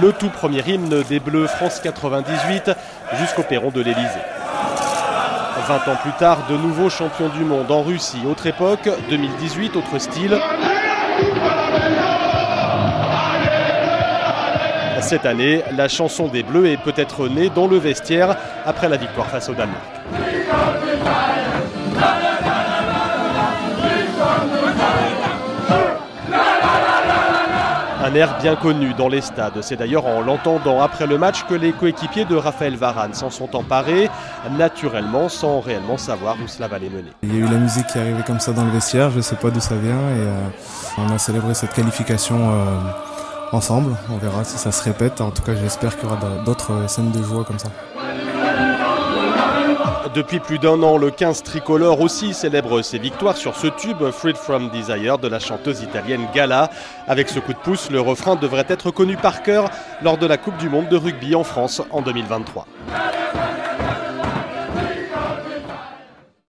le 0.00 0.12
tout 0.12 0.30
premier 0.30 0.62
hymne 0.66 1.02
des 1.08 1.20
Bleus 1.20 1.46
France 1.46 1.80
98 1.80 2.70
jusqu'au 3.18 3.42
perron 3.42 3.70
de 3.70 3.80
l'Elysée. 3.80 4.24
20 5.66 5.74
ans 5.88 5.96
plus 6.02 6.12
tard, 6.12 6.46
de 6.48 6.56
nouveaux 6.56 6.90
champions 6.90 7.28
du 7.28 7.44
monde 7.44 7.70
en 7.70 7.82
Russie, 7.82 8.22
autre 8.28 8.46
époque, 8.46 8.88
2018, 9.08 9.76
autre 9.76 9.98
style. 9.98 10.38
Cette 15.00 15.26
année, 15.26 15.62
la 15.76 15.88
chanson 15.88 16.28
des 16.28 16.42
Bleus 16.42 16.66
est 16.66 16.76
peut-être 16.76 17.28
née 17.28 17.50
dans 17.50 17.66
le 17.66 17.76
vestiaire 17.76 18.36
après 18.64 18.88
la 18.88 18.96
victoire 18.96 19.26
face 19.26 19.48
au 19.48 19.54
Danemark. 19.54 19.82
Un 28.06 28.14
air 28.16 28.36
bien 28.38 28.54
connu 28.54 28.92
dans 28.92 29.08
les 29.08 29.22
stades. 29.22 29.62
C'est 29.62 29.76
d'ailleurs 29.76 30.04
en 30.04 30.20
l'entendant 30.20 30.82
après 30.82 31.06
le 31.06 31.16
match 31.16 31.46
que 31.48 31.54
les 31.54 31.72
coéquipiers 31.72 32.26
de 32.26 32.36
Raphaël 32.36 32.76
Varane 32.76 33.14
s'en 33.14 33.30
sont 33.30 33.56
emparés, 33.56 34.10
naturellement, 34.58 35.30
sans 35.30 35.60
réellement 35.60 35.96
savoir 35.96 36.36
où 36.44 36.46
cela 36.46 36.68
va 36.68 36.78
les 36.78 36.90
mener. 36.90 37.12
Il 37.22 37.34
y 37.34 37.36
a 37.42 37.46
eu 37.46 37.50
la 37.50 37.56
musique 37.56 37.86
qui 37.86 37.98
arrivée 37.98 38.22
comme 38.26 38.40
ça 38.40 38.52
dans 38.52 38.64
le 38.64 38.70
vestiaire, 38.72 39.10
je 39.10 39.16
ne 39.16 39.22
sais 39.22 39.36
pas 39.36 39.48
d'où 39.48 39.60
ça 39.60 39.76
vient, 39.76 39.92
et 39.92 40.20
euh, 40.20 40.48
on 40.98 41.14
a 41.14 41.16
célébré 41.16 41.54
cette 41.54 41.72
qualification 41.72 42.36
euh, 42.36 42.76
ensemble. 43.52 43.96
On 44.12 44.18
verra 44.18 44.44
si 44.44 44.58
ça 44.58 44.70
se 44.70 44.82
répète. 44.82 45.22
En 45.22 45.30
tout 45.30 45.42
cas, 45.42 45.54
j'espère 45.54 45.96
qu'il 45.96 46.06
y 46.06 46.12
aura 46.12 46.18
d'autres 46.44 46.86
scènes 46.88 47.10
de 47.10 47.22
joie 47.22 47.44
comme 47.44 47.58
ça. 47.58 47.68
Depuis 50.14 50.38
plus 50.38 50.60
d'un 50.60 50.80
an, 50.84 50.96
le 50.96 51.10
15 51.10 51.42
tricolore 51.42 52.00
aussi 52.00 52.34
célèbre 52.34 52.82
ses 52.82 53.00
victoires 53.00 53.36
sur 53.36 53.56
ce 53.56 53.66
tube 53.66 54.10
Freed 54.12 54.36
from 54.36 54.70
Desire 54.70 55.18
de 55.18 55.26
la 55.26 55.40
chanteuse 55.40 55.82
italienne 55.82 56.28
Gala. 56.32 56.70
Avec 57.08 57.28
ce 57.28 57.40
coup 57.40 57.52
de 57.52 57.58
pouce, 57.58 57.90
le 57.90 58.00
refrain 58.00 58.36
devrait 58.36 58.66
être 58.68 58.92
connu 58.92 59.16
par 59.16 59.42
cœur 59.42 59.70
lors 60.02 60.16
de 60.16 60.26
la 60.26 60.36
Coupe 60.36 60.56
du 60.58 60.68
Monde 60.68 60.88
de 60.88 60.96
rugby 60.96 61.34
en 61.34 61.42
France 61.42 61.82
en 61.90 62.00
2023. 62.00 62.64